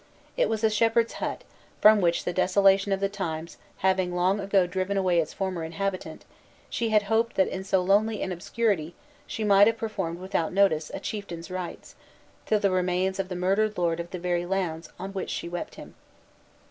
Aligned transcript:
It 0.35 0.49
was 0.49 0.63
a 0.63 0.69
shepherd's 0.71 1.13
hut, 1.21 1.43
from 1.79 2.01
which 2.01 2.23
the 2.23 2.33
desolation 2.33 2.91
of 2.91 3.01
the 3.01 3.07
times 3.07 3.57
having 3.85 4.15
long 4.15 4.39
ago 4.39 4.65
driven 4.65 4.97
away 4.97 5.19
its 5.19 5.31
former 5.31 5.63
inhabitant, 5.63 6.25
she 6.71 6.89
had 6.89 7.03
hoped 7.03 7.35
that 7.35 7.47
in 7.47 7.63
so 7.63 7.83
lonely 7.83 8.23
an 8.23 8.31
obscurity, 8.31 8.95
she 9.27 9.43
might 9.43 9.67
have 9.67 9.77
performed 9.77 10.17
without 10.17 10.53
notice, 10.53 10.89
a 10.95 10.99
chieftain's 10.99 11.51
rites, 11.51 11.93
to 12.47 12.57
the 12.57 12.71
remains 12.71 13.19
of 13.19 13.29
the 13.29 13.35
murdered 13.35 13.77
lord 13.77 13.99
of 13.99 14.09
the 14.09 14.17
very 14.17 14.47
lands 14.47 14.89
on 14.97 15.13
which 15.13 15.29
she 15.29 15.47
wept 15.47 15.75
him. 15.75 15.93